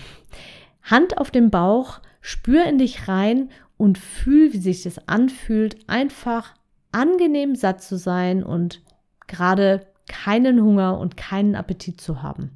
Hand 0.82 1.18
auf 1.18 1.32
den 1.32 1.51
Bauch, 1.51 2.00
spür 2.22 2.65
in 2.65 2.77
dich 2.77 3.08
rein 3.08 3.50
und 3.77 3.98
fühl, 3.98 4.53
wie 4.53 4.60
sich 4.60 4.84
das 4.84 5.08
anfühlt, 5.08 5.77
einfach 5.88 6.56
angenehm 6.91 7.56
satt 7.56 7.84
zu 7.84 7.98
sein 7.98 8.44
und 8.44 8.82
gerade 9.27 9.86
keinen 10.09 10.61
Hunger 10.61 10.99
und 10.99 11.15
keinen 11.15 11.55
Appetit 11.55 12.01
zu 12.01 12.21
haben. 12.21 12.51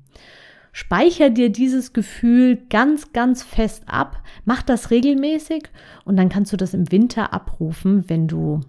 Speicher 0.73 1.29
dir 1.29 1.49
dieses 1.51 1.93
Gefühl 1.93 2.57
ganz, 2.69 3.13
ganz 3.13 3.43
fest 3.43 3.83
ab, 3.85 4.23
mach 4.43 4.63
das 4.63 4.89
regelmäßig 4.89 5.69
und 6.03 6.17
dann 6.17 6.29
kannst 6.29 6.51
du 6.51 6.57
das 6.57 6.73
im 6.73 6.91
Winter 6.91 7.31
abrufen, 7.31 8.09
wenn 8.09 8.27
du, 8.27 8.61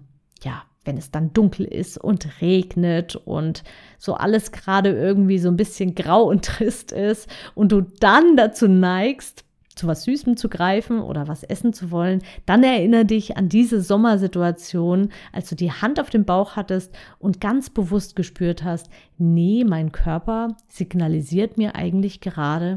ja, 0.43 0.63
wenn 0.85 0.97
es 0.97 1.09
dann 1.09 1.33
dunkel 1.33 1.65
ist 1.65 1.97
und 1.97 2.41
regnet 2.41 3.15
und 3.15 3.63
so 3.97 4.13
alles 4.13 4.51
gerade 4.51 4.91
irgendwie 4.91 5.39
so 5.39 5.49
ein 5.49 5.57
bisschen 5.57 5.95
grau 5.95 6.23
und 6.23 6.45
trist 6.45 6.91
ist 6.91 7.27
und 7.55 7.71
du 7.71 7.81
dann 7.81 8.37
dazu 8.37 8.67
neigst, 8.67 9.44
zu 9.75 9.87
was 9.87 10.03
Süßem 10.03 10.37
zu 10.37 10.49
greifen 10.49 10.99
oder 10.99 11.27
was 11.27 11.43
essen 11.43 11.73
zu 11.73 11.91
wollen, 11.91 12.21
dann 12.45 12.63
erinnere 12.63 13.05
dich 13.05 13.37
an 13.37 13.49
diese 13.49 13.81
Sommersituation, 13.81 15.09
als 15.31 15.49
du 15.49 15.55
die 15.55 15.71
Hand 15.71 15.99
auf 15.99 16.09
dem 16.09 16.25
Bauch 16.25 16.55
hattest 16.55 16.95
und 17.19 17.41
ganz 17.41 17.69
bewusst 17.69 18.15
gespürt 18.15 18.63
hast, 18.63 18.89
nee, 19.17 19.63
mein 19.65 19.91
Körper 19.91 20.55
signalisiert 20.67 21.57
mir 21.57 21.75
eigentlich 21.75 22.21
gerade, 22.21 22.75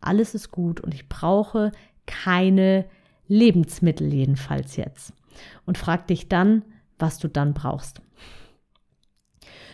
alles 0.00 0.34
ist 0.34 0.50
gut 0.50 0.80
und 0.80 0.94
ich 0.94 1.08
brauche 1.08 1.72
keine 2.06 2.86
Lebensmittel 3.28 4.12
jedenfalls 4.12 4.76
jetzt. 4.76 5.12
Und 5.64 5.78
frag 5.78 6.08
dich 6.08 6.28
dann, 6.28 6.64
was 6.98 7.18
du 7.18 7.28
dann 7.28 7.54
brauchst. 7.54 8.02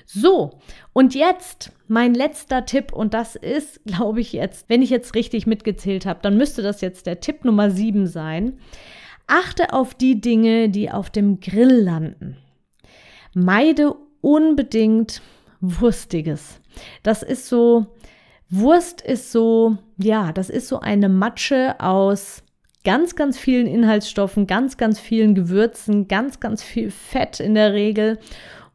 So, 0.07 0.61
und 0.93 1.15
jetzt 1.17 1.73
mein 1.89 2.15
letzter 2.15 2.65
Tipp, 2.65 2.93
und 2.93 3.13
das 3.13 3.35
ist, 3.37 3.81
glaube 3.87 4.21
ich, 4.21 4.33
jetzt, 4.33 4.69
wenn 4.69 4.81
ich 4.83 4.91
jetzt 4.91 5.15
richtig 5.15 5.47
mitgezählt 5.47 6.07
habe, 6.07 6.21
dann 6.23 6.37
müsste 6.37 6.63
das 6.63 6.81
jetzt 6.81 7.07
der 7.07 7.21
Tipp 7.21 7.45
Nummer 7.45 7.71
7 7.71 8.07
sein. 8.07 8.59
Achte 9.27 9.73
auf 9.73 9.95
die 9.95 10.21
Dinge, 10.21 10.69
die 10.69 10.91
auf 10.91 11.11
dem 11.11 11.41
Grill 11.41 11.83
landen. 11.83 12.37
Meide 13.35 13.95
unbedingt 14.21 15.21
Wurstiges. 15.61 16.61
Das 17.03 17.25
ist 17.25 17.49
so, 17.49 17.87
Wurst 18.49 19.01
ist 19.01 19.33
so, 19.33 19.77
ja, 19.97 20.33
das 20.33 20.49
ist 20.49 20.69
so 20.69 20.79
eine 20.79 21.09
Matsche 21.09 21.81
aus 21.81 22.45
ganz, 22.85 23.17
ganz 23.17 23.37
vielen 23.37 23.67
Inhaltsstoffen, 23.67 24.47
ganz, 24.47 24.77
ganz 24.77 25.01
vielen 25.01 25.35
Gewürzen, 25.35 26.07
ganz, 26.07 26.39
ganz 26.39 26.63
viel 26.63 26.93
Fett 26.93 27.41
in 27.41 27.55
der 27.55 27.73
Regel. 27.73 28.21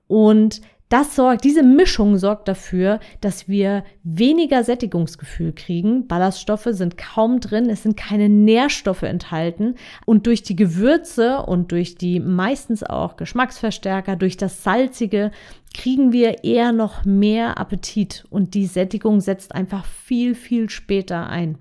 Und 0.07 0.61
das 0.91 1.15
sorgt, 1.15 1.45
diese 1.45 1.63
Mischung 1.63 2.17
sorgt 2.17 2.50
dafür, 2.50 3.00
dass 3.21 3.48
wir 3.48 3.86
weniger 4.03 4.65
Sättigungsgefühl 4.65 5.53
kriegen. 5.53 6.05
Ballaststoffe 6.05 6.67
sind 6.71 6.98
kaum 6.98 7.39
drin, 7.39 7.69
es 7.69 7.83
sind 7.83 7.95
keine 7.95 8.27
Nährstoffe 8.27 9.03
enthalten. 9.03 9.75
Und 10.05 10.27
durch 10.27 10.43
die 10.43 10.57
Gewürze 10.57 11.43
und 11.43 11.71
durch 11.71 11.95
die 11.95 12.19
meistens 12.19 12.83
auch 12.83 13.15
Geschmacksverstärker, 13.15 14.17
durch 14.17 14.36
das 14.36 14.63
Salzige, 14.63 15.31
kriegen 15.74 16.12
wir 16.12 16.43
eher 16.43 16.74
noch 16.74 17.05
mehr 17.05 17.57
Appetit. 17.57 18.25
Und 18.29 18.53
die 18.53 18.65
Sättigung 18.65 19.21
setzt 19.21 19.55
einfach 19.55 19.86
viel, 19.86 20.36
viel 20.36 20.69
später 20.69 21.29
ein. 21.29 21.57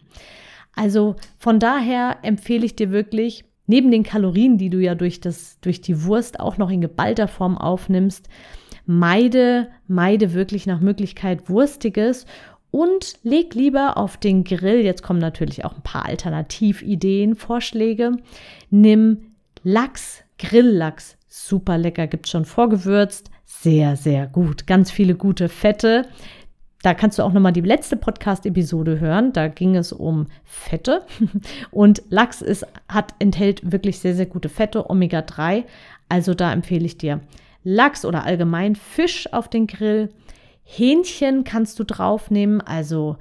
Also 0.74 1.14
von 1.38 1.60
daher 1.60 2.18
empfehle 2.22 2.66
ich 2.66 2.74
dir 2.74 2.90
wirklich, 2.90 3.44
neben 3.68 3.92
den 3.92 4.02
Kalorien, 4.02 4.58
die 4.58 4.70
du 4.70 4.78
ja 4.78 4.96
durch, 4.96 5.20
das, 5.20 5.60
durch 5.60 5.80
die 5.80 6.02
Wurst 6.02 6.40
auch 6.40 6.58
noch 6.58 6.70
in 6.70 6.80
geballter 6.80 7.28
Form 7.28 7.56
aufnimmst, 7.56 8.28
meide, 8.90 9.68
meide 9.86 10.34
wirklich 10.34 10.66
nach 10.66 10.80
Möglichkeit 10.80 11.48
Wurstiges 11.48 12.26
und 12.72 13.14
leg 13.22 13.54
lieber 13.54 13.96
auf 13.96 14.16
den 14.16 14.42
Grill. 14.42 14.80
Jetzt 14.80 15.04
kommen 15.04 15.20
natürlich 15.20 15.64
auch 15.64 15.76
ein 15.76 15.82
paar 15.82 16.06
Alternativideen, 16.06 17.36
Vorschläge. 17.36 18.16
Nimm 18.68 19.18
Lachs, 19.62 20.24
Grilllachs. 20.40 21.16
Super 21.28 21.78
lecker, 21.78 22.08
gibt 22.08 22.26
schon 22.26 22.44
vorgewürzt. 22.44 23.30
Sehr, 23.44 23.94
sehr 23.94 24.26
gut. 24.26 24.66
Ganz 24.66 24.90
viele 24.90 25.14
gute 25.14 25.48
Fette. 25.48 26.06
Da 26.82 26.92
kannst 26.92 27.20
du 27.20 27.22
auch 27.22 27.32
nochmal 27.32 27.52
die 27.52 27.60
letzte 27.60 27.96
Podcast-Episode 27.96 28.98
hören. 28.98 29.32
Da 29.32 29.46
ging 29.46 29.76
es 29.76 29.92
um 29.92 30.26
Fette. 30.42 31.02
Und 31.70 32.02
Lachs 32.08 32.42
ist, 32.42 32.66
hat, 32.88 33.14
enthält 33.20 33.70
wirklich 33.70 34.00
sehr, 34.00 34.16
sehr 34.16 34.26
gute 34.26 34.48
Fette, 34.48 34.90
Omega-3. 34.90 35.62
Also 36.08 36.34
da 36.34 36.52
empfehle 36.52 36.86
ich 36.86 36.98
dir 36.98 37.20
Lachs 37.62 38.04
oder 38.04 38.24
allgemein 38.24 38.76
Fisch 38.76 39.32
auf 39.32 39.48
den 39.48 39.66
Grill. 39.66 40.10
Hähnchen 40.62 41.44
kannst 41.44 41.78
du 41.78 41.84
draufnehmen, 41.84 42.60
also 42.60 43.16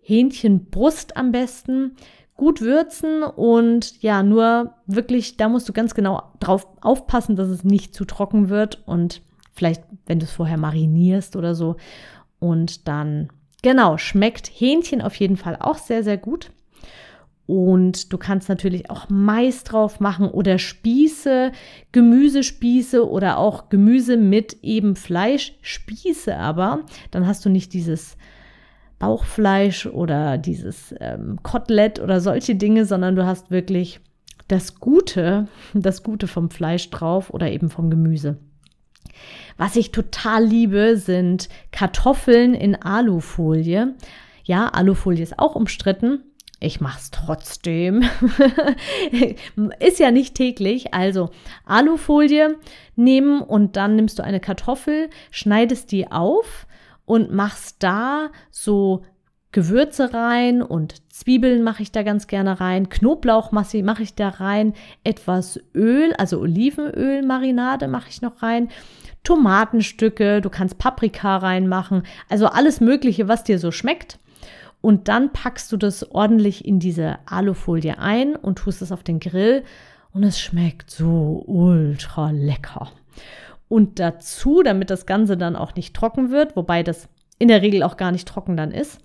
Hähnchenbrust 0.00 1.16
am 1.16 1.32
besten. 1.32 1.96
Gut 2.36 2.62
würzen 2.62 3.22
und 3.22 4.02
ja, 4.02 4.22
nur 4.22 4.74
wirklich, 4.86 5.36
da 5.36 5.48
musst 5.48 5.68
du 5.68 5.74
ganz 5.74 5.94
genau 5.94 6.22
drauf 6.40 6.66
aufpassen, 6.80 7.36
dass 7.36 7.48
es 7.48 7.64
nicht 7.64 7.94
zu 7.94 8.06
trocken 8.06 8.48
wird 8.48 8.82
und 8.86 9.20
vielleicht, 9.52 9.82
wenn 10.06 10.20
du 10.20 10.24
es 10.24 10.32
vorher 10.32 10.56
marinierst 10.56 11.36
oder 11.36 11.54
so. 11.54 11.76
Und 12.38 12.88
dann, 12.88 13.28
genau, 13.62 13.98
schmeckt 13.98 14.46
Hähnchen 14.46 15.02
auf 15.02 15.14
jeden 15.16 15.36
Fall 15.36 15.58
auch 15.60 15.76
sehr, 15.76 16.02
sehr 16.02 16.16
gut. 16.16 16.50
Und 17.50 18.12
du 18.12 18.16
kannst 18.16 18.48
natürlich 18.48 18.90
auch 18.90 19.08
Mais 19.08 19.64
drauf 19.64 19.98
machen 19.98 20.28
oder 20.28 20.60
Spieße, 20.60 21.50
Gemüsespieße 21.90 23.10
oder 23.10 23.38
auch 23.38 23.70
Gemüse 23.70 24.16
mit 24.16 24.58
eben 24.62 24.94
Fleischspieße 24.94 26.36
aber. 26.36 26.84
Dann 27.10 27.26
hast 27.26 27.44
du 27.44 27.48
nicht 27.48 27.72
dieses 27.72 28.16
Bauchfleisch 29.00 29.86
oder 29.86 30.38
dieses 30.38 30.94
ähm, 31.00 31.40
Kotelett 31.42 31.98
oder 31.98 32.20
solche 32.20 32.54
Dinge, 32.54 32.84
sondern 32.84 33.16
du 33.16 33.26
hast 33.26 33.50
wirklich 33.50 33.98
das 34.46 34.78
Gute, 34.78 35.48
das 35.74 36.04
Gute 36.04 36.28
vom 36.28 36.50
Fleisch 36.50 36.88
drauf 36.90 37.30
oder 37.30 37.50
eben 37.50 37.68
vom 37.68 37.90
Gemüse. 37.90 38.38
Was 39.56 39.74
ich 39.74 39.90
total 39.90 40.44
liebe, 40.44 40.96
sind 40.96 41.48
Kartoffeln 41.72 42.54
in 42.54 42.80
Alufolie. 42.80 43.96
Ja, 44.44 44.68
Alufolie 44.68 45.24
ist 45.24 45.40
auch 45.40 45.56
umstritten, 45.56 46.22
ich 46.60 46.80
mache 46.80 46.98
es 47.00 47.10
trotzdem. 47.10 48.04
ist 49.80 49.98
ja 49.98 50.10
nicht 50.10 50.34
täglich. 50.34 50.92
Also 50.92 51.30
Alufolie 51.64 52.56
nehmen 52.96 53.40
und 53.40 53.76
dann 53.76 53.96
nimmst 53.96 54.18
du 54.18 54.22
eine 54.22 54.40
Kartoffel, 54.40 55.08
schneidest 55.30 55.90
die 55.90 56.12
auf 56.12 56.66
und 57.06 57.32
machst 57.32 57.76
da 57.82 58.28
so 58.50 59.02
Gewürze 59.52 60.14
rein 60.14 60.62
und 60.62 61.02
Zwiebeln 61.10 61.64
mache 61.64 61.82
ich 61.82 61.90
da 61.90 62.04
ganz 62.04 62.28
gerne 62.28 62.60
rein, 62.60 62.88
Knoblauchmasse 62.88 63.82
mache 63.82 64.04
ich 64.04 64.14
da 64.14 64.28
rein, 64.28 64.74
etwas 65.02 65.58
Öl, 65.74 66.12
also 66.18 66.38
Olivenöl 66.38 67.22
Marinade 67.22 67.88
mache 67.88 68.10
ich 68.10 68.22
noch 68.22 68.42
rein, 68.42 68.68
Tomatenstücke, 69.24 70.40
du 70.40 70.50
kannst 70.50 70.78
Paprika 70.78 71.38
reinmachen, 71.38 72.04
also 72.28 72.46
alles 72.46 72.80
mögliche, 72.80 73.26
was 73.26 73.42
dir 73.42 73.58
so 73.58 73.72
schmeckt. 73.72 74.20
Und 74.80 75.08
dann 75.08 75.32
packst 75.32 75.70
du 75.72 75.76
das 75.76 76.10
ordentlich 76.10 76.64
in 76.64 76.78
diese 76.78 77.18
Alufolie 77.26 77.98
ein 77.98 78.34
und 78.34 78.58
tust 78.58 78.80
es 78.82 78.92
auf 78.92 79.02
den 79.02 79.20
Grill 79.20 79.62
und 80.12 80.22
es 80.24 80.40
schmeckt 80.40 80.90
so 80.90 81.44
ultra 81.46 82.30
lecker. 82.30 82.90
Und 83.68 83.98
dazu, 83.98 84.62
damit 84.62 84.90
das 84.90 85.06
Ganze 85.06 85.36
dann 85.36 85.54
auch 85.54 85.74
nicht 85.74 85.94
trocken 85.94 86.30
wird, 86.30 86.56
wobei 86.56 86.82
das 86.82 87.08
in 87.38 87.48
der 87.48 87.62
Regel 87.62 87.82
auch 87.82 87.96
gar 87.96 88.10
nicht 88.10 88.26
trocken 88.26 88.56
dann 88.56 88.72
ist, 88.72 89.00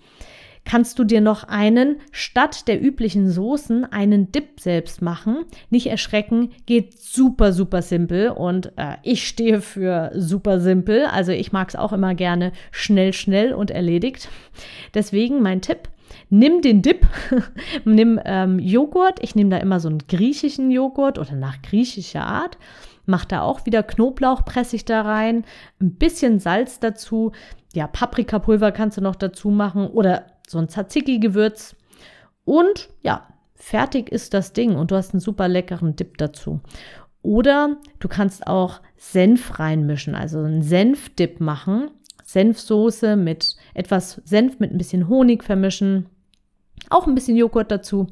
kannst 0.66 0.98
du 0.98 1.04
dir 1.04 1.22
noch 1.22 1.44
einen, 1.44 1.96
statt 2.10 2.68
der 2.68 2.82
üblichen 2.82 3.30
Soßen, 3.30 3.90
einen 3.90 4.32
Dip 4.32 4.60
selbst 4.60 5.00
machen. 5.00 5.46
Nicht 5.70 5.86
erschrecken, 5.86 6.50
geht 6.66 7.00
super, 7.00 7.52
super 7.52 7.80
simpel 7.80 8.30
und 8.30 8.72
äh, 8.76 8.96
ich 9.02 9.26
stehe 9.26 9.62
für 9.62 10.10
super 10.14 10.60
simpel. 10.60 11.06
Also 11.06 11.32
ich 11.32 11.52
mag 11.52 11.68
es 11.68 11.76
auch 11.76 11.94
immer 11.94 12.14
gerne 12.14 12.52
schnell, 12.72 13.14
schnell 13.14 13.54
und 13.54 13.70
erledigt. 13.70 14.28
Deswegen 14.92 15.40
mein 15.40 15.62
Tipp, 15.62 15.88
nimm 16.30 16.60
den 16.60 16.82
Dip, 16.82 17.06
nimm 17.84 18.20
ähm, 18.24 18.58
Joghurt. 18.58 19.22
Ich 19.22 19.34
nehme 19.34 19.50
da 19.50 19.58
immer 19.58 19.80
so 19.80 19.88
einen 19.88 20.06
griechischen 20.08 20.70
Joghurt 20.70 21.18
oder 21.18 21.34
nach 21.34 21.62
griechischer 21.62 22.26
Art. 22.26 22.58
Mach 23.06 23.24
da 23.24 23.42
auch 23.42 23.66
wieder 23.66 23.84
Knoblauch, 23.84 24.44
presse 24.44 24.74
ich 24.74 24.84
da 24.84 25.02
rein, 25.02 25.44
ein 25.80 25.94
bisschen 25.94 26.40
Salz 26.40 26.80
dazu. 26.80 27.30
Ja, 27.72 27.86
Paprikapulver 27.86 28.72
kannst 28.72 28.98
du 28.98 29.00
noch 29.00 29.14
dazu 29.14 29.50
machen 29.50 29.86
oder 29.86 30.24
so 30.46 30.58
ein 30.58 30.68
Tzatziki-Gewürz. 30.68 31.76
Und 32.44 32.88
ja, 33.02 33.26
fertig 33.54 34.10
ist 34.10 34.34
das 34.34 34.52
Ding 34.52 34.76
und 34.76 34.90
du 34.90 34.96
hast 34.96 35.12
einen 35.12 35.20
super 35.20 35.48
leckeren 35.48 35.96
Dip 35.96 36.18
dazu. 36.18 36.60
Oder 37.22 37.76
du 37.98 38.08
kannst 38.08 38.46
auch 38.46 38.80
Senf 38.96 39.58
reinmischen, 39.58 40.14
also 40.14 40.38
einen 40.38 40.62
Senfdip 40.62 41.40
machen. 41.40 41.90
Senfsoße 42.24 43.16
mit 43.16 43.56
etwas 43.74 44.20
Senf 44.24 44.58
mit 44.60 44.72
ein 44.72 44.78
bisschen 44.78 45.08
Honig 45.08 45.42
vermischen. 45.42 46.06
Auch 46.90 47.06
ein 47.06 47.14
bisschen 47.14 47.36
Joghurt 47.36 47.70
dazu. 47.70 48.06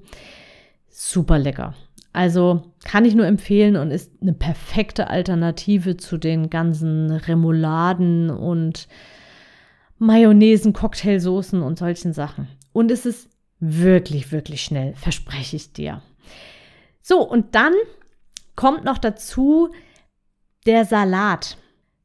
Super 0.89 1.39
lecker. 1.39 1.75
Also 2.13 2.63
kann 2.85 3.05
ich 3.05 3.15
nur 3.17 3.27
empfehlen 3.27 3.77
und 3.77 3.91
ist 3.91 4.13
eine 4.23 4.33
perfekte 4.33 5.11
Alternative 5.11 5.97
zu 5.97 6.17
den 6.17 6.49
ganzen 6.49 7.11
Remouladen 7.11 8.31
und 8.31 8.89
Mayonnaisen, 9.99 10.73
Cocktailsoßen 10.73 11.63
und 11.63 11.79
solchen 11.79 12.13
Sachen. 12.13 12.49
Und 12.73 12.91
es 12.91 13.07
ist 13.07 13.29
wirklich, 13.61 14.33
wirklich 14.33 14.63
schnell, 14.63 14.95
verspreche 14.95 15.57
ich 15.57 15.73
dir. 15.73 16.03
So, 17.03 17.23
und 17.23 17.55
dann 17.55 17.73
kommt 18.57 18.85
noch 18.85 18.99
dazu 18.99 19.71
der 20.67 20.85
Salat. 20.85 21.57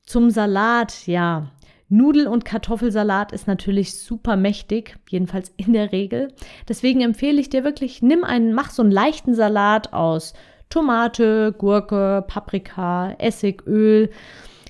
Zum 0.05 0.29
Salat, 0.29 1.07
ja. 1.07 1.51
Nudel- 1.91 2.27
und 2.27 2.45
Kartoffelsalat 2.45 3.31
ist 3.31 3.47
natürlich 3.47 3.97
super 3.97 4.35
mächtig, 4.35 4.97
jedenfalls 5.09 5.51
in 5.57 5.73
der 5.73 5.91
Regel. 5.91 6.31
Deswegen 6.67 7.01
empfehle 7.01 7.41
ich 7.41 7.49
dir 7.49 7.63
wirklich, 7.63 8.03
nimm 8.03 8.23
einen, 8.23 8.53
mach 8.53 8.69
so 8.69 8.83
einen 8.83 8.91
leichten 8.91 9.33
Salat 9.33 9.91
aus 9.91 10.33
Tomate, 10.69 11.51
Gurke, 11.57 12.23
Paprika, 12.27 13.13
Essig, 13.17 13.65
Öl 13.65 14.11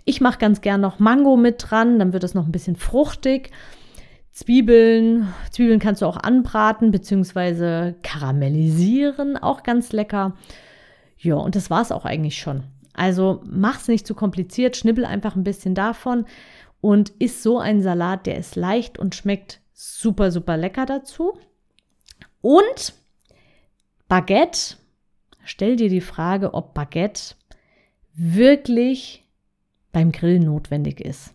ich 0.09 0.21
mache 0.21 0.39
ganz 0.39 0.61
gern 0.61 0.81
noch 0.81 0.97
Mango 0.97 1.37
mit 1.37 1.69
dran, 1.69 1.99
dann 1.99 2.13
wird 2.13 2.23
es 2.23 2.33
noch 2.33 2.47
ein 2.47 2.51
bisschen 2.51 2.75
fruchtig. 2.75 3.51
Zwiebeln, 4.31 5.31
Zwiebeln 5.51 5.79
kannst 5.79 6.01
du 6.01 6.07
auch 6.07 6.17
anbraten 6.17 6.89
bzw. 6.89 7.93
karamellisieren, 8.01 9.37
auch 9.37 9.61
ganz 9.61 9.91
lecker. 9.91 10.35
Ja, 11.19 11.35
und 11.35 11.55
das 11.55 11.69
war 11.69 11.83
es 11.83 11.91
auch 11.91 12.05
eigentlich 12.05 12.39
schon. 12.39 12.63
Also 12.93 13.43
mach 13.45 13.79
es 13.79 13.87
nicht 13.87 14.07
zu 14.07 14.15
kompliziert, 14.15 14.77
schnibbel 14.77 15.05
einfach 15.05 15.35
ein 15.35 15.43
bisschen 15.43 15.75
davon 15.75 16.25
und 16.81 17.09
isst 17.19 17.43
so 17.43 17.59
ein 17.59 17.83
Salat, 17.83 18.25
der 18.25 18.37
ist 18.37 18.55
leicht 18.55 18.97
und 18.97 19.13
schmeckt 19.13 19.61
super, 19.73 20.31
super 20.31 20.57
lecker 20.57 20.87
dazu. 20.87 21.37
Und 22.41 22.93
Baguette, 24.07 24.77
stell 25.43 25.75
dir 25.75 25.89
die 25.89 26.01
Frage, 26.01 26.55
ob 26.55 26.73
Baguette 26.73 27.35
wirklich 28.15 29.28
beim 29.91 30.11
Grillen 30.11 30.43
notwendig 30.43 31.01
ist. 31.01 31.33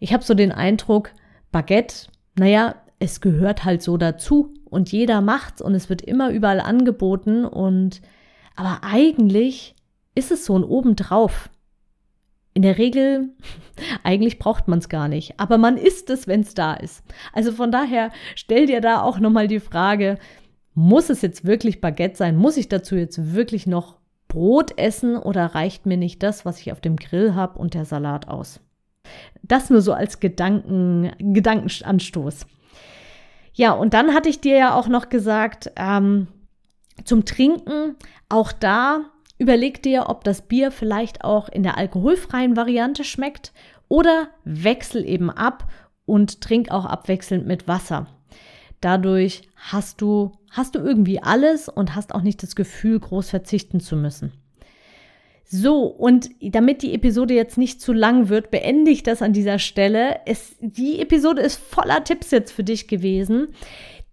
Ich 0.00 0.12
habe 0.12 0.24
so 0.24 0.34
den 0.34 0.52
Eindruck, 0.52 1.12
Baguette, 1.50 2.08
naja, 2.36 2.74
es 2.98 3.20
gehört 3.20 3.64
halt 3.64 3.82
so 3.82 3.96
dazu 3.96 4.54
und 4.64 4.90
jeder 4.92 5.20
macht's 5.20 5.62
und 5.62 5.74
es 5.74 5.88
wird 5.88 6.02
immer 6.02 6.30
überall 6.30 6.60
angeboten 6.60 7.44
und 7.44 8.00
aber 8.56 8.80
eigentlich 8.82 9.76
ist 10.14 10.32
es 10.32 10.44
so 10.44 10.58
ein 10.58 10.64
obendrauf. 10.64 11.48
In 12.54 12.62
der 12.62 12.76
Regel, 12.76 13.28
eigentlich 14.02 14.38
braucht 14.38 14.66
man 14.66 14.80
es 14.80 14.88
gar 14.88 15.06
nicht, 15.06 15.38
aber 15.38 15.58
man 15.58 15.76
isst 15.76 16.10
es, 16.10 16.26
wenn 16.26 16.40
es 16.40 16.54
da 16.54 16.74
ist. 16.74 17.04
Also 17.32 17.52
von 17.52 17.70
daher 17.70 18.10
stell 18.34 18.66
dir 18.66 18.80
da 18.80 19.02
auch 19.02 19.20
nochmal 19.20 19.46
die 19.46 19.60
Frage, 19.60 20.18
muss 20.74 21.10
es 21.10 21.22
jetzt 21.22 21.44
wirklich 21.44 21.80
Baguette 21.80 22.16
sein? 22.16 22.36
Muss 22.36 22.56
ich 22.56 22.68
dazu 22.68 22.96
jetzt 22.96 23.34
wirklich 23.34 23.66
noch 23.66 23.97
Brot 24.28 24.78
essen 24.78 25.16
oder 25.16 25.46
reicht 25.54 25.86
mir 25.86 25.96
nicht 25.96 26.22
das, 26.22 26.44
was 26.44 26.60
ich 26.60 26.70
auf 26.72 26.80
dem 26.80 26.96
Grill 26.96 27.34
habe 27.34 27.58
und 27.58 27.74
der 27.74 27.84
Salat 27.84 28.28
aus? 28.28 28.60
Das 29.42 29.70
nur 29.70 29.80
so 29.80 29.92
als 29.92 30.20
Gedanken, 30.20 31.12
Gedankenanstoß. 31.18 32.46
Ja, 33.54 33.72
und 33.72 33.94
dann 33.94 34.14
hatte 34.14 34.28
ich 34.28 34.40
dir 34.40 34.56
ja 34.56 34.74
auch 34.74 34.86
noch 34.86 35.08
gesagt, 35.08 35.72
ähm, 35.76 36.28
zum 37.04 37.24
Trinken, 37.24 37.96
auch 38.28 38.52
da 38.52 39.00
überleg 39.38 39.82
dir, 39.82 40.08
ob 40.08 40.24
das 40.24 40.42
Bier 40.42 40.70
vielleicht 40.70 41.24
auch 41.24 41.48
in 41.48 41.62
der 41.62 41.78
alkoholfreien 41.78 42.56
Variante 42.56 43.04
schmeckt 43.04 43.52
oder 43.88 44.28
wechsel 44.44 45.04
eben 45.04 45.30
ab 45.30 45.68
und 46.04 46.40
trink 46.40 46.70
auch 46.70 46.84
abwechselnd 46.84 47.46
mit 47.46 47.68
Wasser. 47.68 48.06
Dadurch 48.80 49.42
hast 49.56 50.00
du, 50.00 50.32
hast 50.50 50.74
du 50.74 50.78
irgendwie 50.78 51.22
alles 51.22 51.68
und 51.68 51.94
hast 51.94 52.14
auch 52.14 52.22
nicht 52.22 52.42
das 52.42 52.56
Gefühl, 52.56 52.98
groß 53.00 53.30
verzichten 53.30 53.80
zu 53.80 53.96
müssen. 53.96 54.32
So, 55.50 55.84
und 55.84 56.28
damit 56.42 56.82
die 56.82 56.92
Episode 56.92 57.32
jetzt 57.32 57.56
nicht 57.56 57.80
zu 57.80 57.94
lang 57.94 58.28
wird, 58.28 58.50
beende 58.50 58.90
ich 58.90 59.02
das 59.02 59.22
an 59.22 59.32
dieser 59.32 59.58
Stelle. 59.58 60.20
Es, 60.26 60.56
die 60.60 61.00
Episode 61.00 61.40
ist 61.40 61.56
voller 61.56 62.04
Tipps 62.04 62.30
jetzt 62.30 62.52
für 62.52 62.64
dich 62.64 62.86
gewesen. 62.86 63.48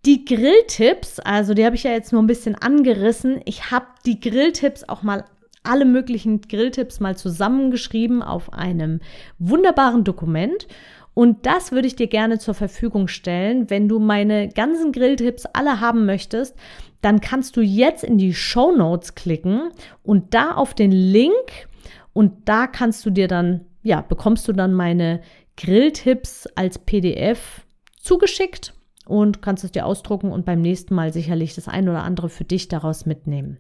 Die 0.06 0.24
Grilltipps, 0.24 1.20
also 1.20 1.54
die 1.54 1.66
habe 1.66 1.76
ich 1.76 1.84
ja 1.84 1.92
jetzt 1.92 2.14
nur 2.14 2.24
ein 2.24 2.28
bisschen 2.28 2.56
angerissen. 2.56 3.42
Ich 3.44 3.70
habe 3.72 3.88
die 4.06 4.22
Grilltipps 4.22 4.88
auch 4.88 5.04
mal 5.04 5.26
alle 5.64 5.84
möglichen 5.84 6.42
Grilltipps 6.42 7.02
mal 7.02 7.18
zusammengeschrieben 7.18 8.22
auf 8.22 8.54
einem 8.54 9.02
wunderbaren 9.38 10.06
Dokument. 10.06 10.68
Und 11.16 11.46
das 11.46 11.72
würde 11.72 11.88
ich 11.88 11.96
dir 11.96 12.08
gerne 12.08 12.38
zur 12.40 12.54
Verfügung 12.54 13.08
stellen. 13.08 13.70
Wenn 13.70 13.88
du 13.88 14.00
meine 14.00 14.50
ganzen 14.50 14.92
Grilltipps 14.92 15.46
alle 15.48 15.80
haben 15.80 16.06
möchtest, 16.06 16.56
dann 17.02 17.22
kannst 17.22 17.56
du 17.56 17.62
jetzt 17.62 18.04
in 18.04 18.18
die 18.18 18.34
Show 18.34 18.72
Notes 18.76 19.16
klicken 19.16 19.72
und 20.04 20.34
da 20.34 20.52
auf 20.52 20.74
den 20.74 20.92
Link 20.92 21.68
und 22.14 22.48
da 22.50 22.68
kannst 22.68 23.06
du 23.06 23.10
dir 23.10 23.28
dann, 23.28 23.62
ja, 23.82 24.02
bekommst 24.02 24.48
du 24.48 24.54
dann 24.54 24.74
meine 24.74 25.22
Grilltipps 25.56 26.48
als 26.56 26.80
PDF 26.80 27.66
zugeschickt 27.98 28.74
und 29.06 29.42
kannst 29.42 29.64
es 29.64 29.72
dir 29.72 29.86
ausdrucken 29.86 30.32
und 30.32 30.46
beim 30.46 30.62
nächsten 30.62 30.96
Mal 30.96 31.14
sicherlich 31.14 31.56
das 31.56 31.70
ein 31.70 31.88
oder 31.88 32.04
andere 32.04 32.28
für 32.28 32.44
dich 32.44 32.68
daraus 32.68 33.06
mitnehmen. 33.06 33.58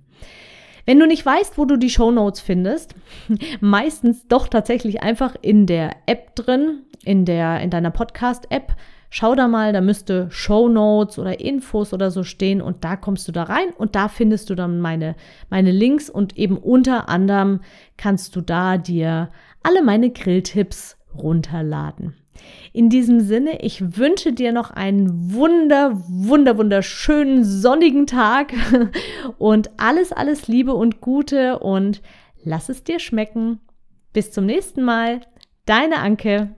Wenn 0.85 0.99
du 0.99 1.07
nicht 1.07 1.25
weißt, 1.25 1.57
wo 1.57 1.65
du 1.65 1.77
die 1.77 1.89
Show 1.89 2.11
Notes 2.11 2.39
findest, 2.39 2.95
meistens 3.59 4.27
doch 4.27 4.47
tatsächlich 4.47 5.01
einfach 5.01 5.35
in 5.41 5.65
der 5.65 5.95
App 6.05 6.35
drin, 6.35 6.83
in 7.03 7.25
der 7.25 7.59
in 7.61 7.69
deiner 7.69 7.91
Podcast 7.91 8.47
App. 8.51 8.75
Schau 9.09 9.33
da 9.33 9.47
mal, 9.47 9.71
da 9.71 9.81
müsste 9.81 10.27
Show 10.29 10.67
Notes 10.67 11.17
oder 11.17 11.39
Infos 11.39 11.93
oder 11.93 12.11
so 12.11 12.23
stehen 12.23 12.61
und 12.61 12.83
da 12.83 12.95
kommst 12.97 13.27
du 13.27 13.31
da 13.31 13.43
rein 13.43 13.69
und 13.77 13.95
da 13.95 14.09
findest 14.09 14.49
du 14.49 14.55
dann 14.55 14.79
meine 14.79 15.15
meine 15.49 15.71
Links 15.71 16.09
und 16.09 16.37
eben 16.37 16.57
unter 16.57 17.07
anderem 17.07 17.61
kannst 17.97 18.35
du 18.35 18.41
da 18.41 18.77
dir 18.77 19.31
alle 19.63 19.83
meine 19.83 20.11
Grilltipps 20.11 20.97
runterladen. 21.17 22.15
In 22.73 22.89
diesem 22.89 23.21
Sinne, 23.21 23.61
ich 23.61 23.97
wünsche 23.97 24.33
dir 24.33 24.51
noch 24.51 24.71
einen 24.71 25.33
wunder, 25.33 26.01
wunder, 26.07 26.57
wunderschönen 26.57 27.43
sonnigen 27.43 28.07
Tag 28.07 28.53
und 29.37 29.71
alles, 29.77 30.11
alles 30.11 30.47
Liebe 30.47 30.73
und 30.73 31.01
Gute 31.01 31.59
und 31.59 32.01
lass 32.43 32.69
es 32.69 32.83
dir 32.83 32.99
schmecken. 32.99 33.59
Bis 34.13 34.31
zum 34.31 34.45
nächsten 34.45 34.83
Mal. 34.83 35.21
Deine 35.65 35.97
Anke. 35.97 36.55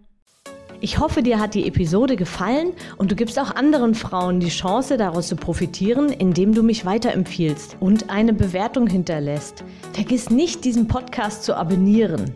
Ich 0.80 1.00
hoffe, 1.00 1.24
dir 1.24 1.40
hat 1.40 1.56
die 1.56 1.68
Episode 1.68 2.16
gefallen 2.16 2.74
und 2.98 3.10
du 3.10 3.16
gibst 3.16 3.40
auch 3.40 3.56
anderen 3.56 3.96
Frauen 3.96 4.40
die 4.40 4.50
Chance, 4.50 4.98
daraus 4.98 5.28
zu 5.28 5.36
profitieren, 5.36 6.10
indem 6.10 6.54
du 6.54 6.62
mich 6.62 6.86
weiterempfiehlst 6.86 7.78
und 7.80 8.12
eine 8.12 8.34
Bewertung 8.34 8.86
hinterlässt. 8.86 9.64
Vergiss 9.94 10.30
nicht, 10.30 10.66
diesen 10.66 10.88
Podcast 10.88 11.44
zu 11.44 11.56
abonnieren. 11.56 12.36